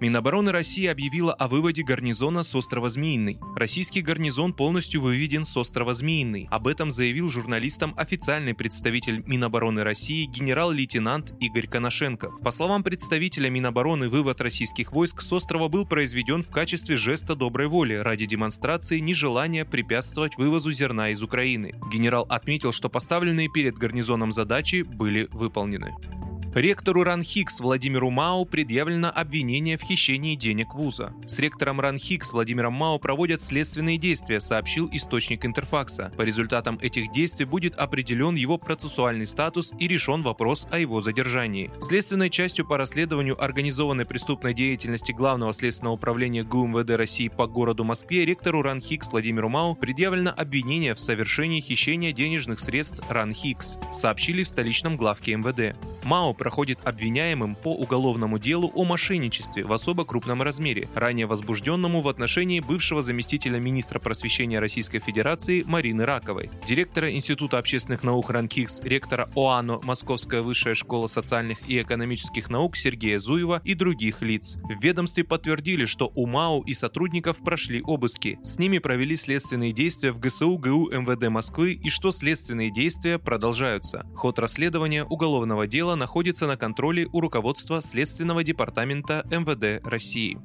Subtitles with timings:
[0.00, 3.38] Минобороны России объявила о выводе гарнизона с острова Змеиный.
[3.54, 6.48] Российский гарнизон полностью выведен с острова Змеиный.
[6.50, 12.40] Об этом заявил журналистам официальный представитель Минобороны России генерал-лейтенант Игорь Коношенков.
[12.40, 17.68] По словам представителя Минобороны, вывод российских войск с острова был произведен в качестве жеста доброй
[17.68, 21.72] воли ради демонстрации нежелания препятствовать вывозу зерна из Украины.
[21.92, 25.94] Генерал отметил, что поставленные перед гарнизоном задачи были выполнены.
[26.54, 31.12] Ректору РАНХИКС Владимиру Мау предъявлено обвинение в хищении денег вуза.
[31.26, 36.12] С ректором РАНХИКС Владимиром Мау проводят следственные действия, сообщил источник Интерфакса.
[36.16, 41.72] По результатам этих действий будет определен его процессуальный статус и решен вопрос о его задержании.
[41.80, 48.24] Следственной частью по расследованию организованной преступной деятельности Главного следственного управления ГУМВД России по городу Москве
[48.24, 54.96] ректору РАНХИКС Владимиру Мау предъявлено обвинение в совершении хищения денежных средств РАНХИКС, сообщили в столичном
[54.96, 55.76] главке МВД.
[56.04, 62.08] Мау проходит обвиняемым по уголовному делу о мошенничестве в особо крупном размере, ранее возбужденному в
[62.08, 69.30] отношении бывшего заместителя министра просвещения Российской Федерации Марины Раковой, директора Института общественных наук РАНКИКС, ректора
[69.34, 74.58] ОАНО Московская высшая школа социальных и экономических наук Сергея Зуева и других лиц.
[74.62, 78.38] В ведомстве подтвердили, что у МАУ и сотрудников прошли обыски.
[78.42, 84.06] С ними провели следственные действия в ГСУ ГУ МВД Москвы и что следственные действия продолжаются.
[84.14, 90.38] Ход расследования уголовного дела находится на контроле у руководства Следственного департамента МВД России.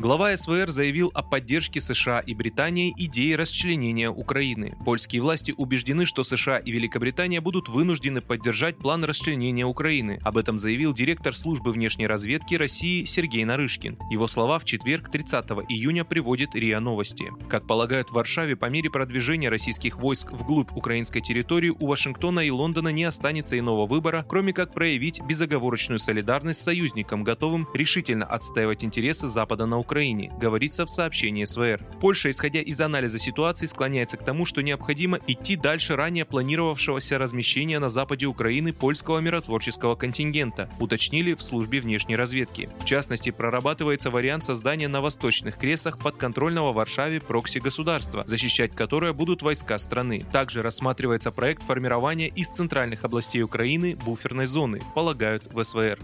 [0.00, 4.74] Глава СВР заявил о поддержке США и Британии идеи расчленения Украины.
[4.82, 10.18] Польские власти убеждены, что США и Великобритания будут вынуждены поддержать план расчленения Украины.
[10.24, 13.98] Об этом заявил директор службы внешней разведки России Сергей Нарышкин.
[14.10, 17.30] Его слова в четверг 30 июня приводит РИА Новости.
[17.50, 22.48] Как полагают в Варшаве, по мере продвижения российских войск вглубь украинской территории у Вашингтона и
[22.48, 28.82] Лондона не останется иного выбора, кроме как проявить безоговорочную солидарность с союзникам, готовым решительно отстаивать
[28.82, 29.89] интересы Запада на Украине.
[29.90, 31.84] Украине, говорится в сообщении СВР.
[32.00, 37.80] Польша, исходя из анализа ситуации, склоняется к тому, что необходимо идти дальше ранее планировавшегося размещения
[37.80, 42.68] на западе Украины польского миротворческого контингента, уточнили в службе внешней разведки.
[42.78, 49.76] В частности, прорабатывается вариант создания на восточных кресах подконтрольного Варшаве прокси-государства, защищать которое будут войска
[49.80, 50.24] страны.
[50.30, 55.98] Также рассматривается проект формирования из центральных областей Украины буферной зоны, полагают в СВР.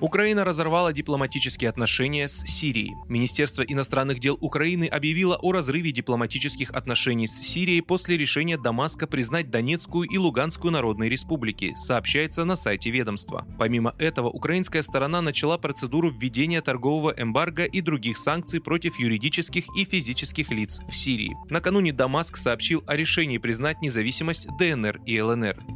[0.00, 2.94] Украина разорвала дипломатические отношения с Сирией.
[3.08, 9.50] Министерство иностранных дел Украины объявило о разрыве дипломатических отношений с Сирией после решения Дамаска признать
[9.50, 13.46] Донецкую и Луганскую народные республики, сообщается на сайте ведомства.
[13.58, 19.84] Помимо этого, украинская сторона начала процедуру введения торгового эмбарго и других санкций против юридических и
[19.84, 21.36] физических лиц в Сирии.
[21.48, 25.75] Накануне Дамаск сообщил о решении признать независимость ДНР и ЛНР.